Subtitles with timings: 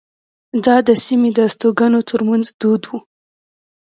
[0.65, 2.99] دا د سیمې د استوګنو ترمنځ دود وو.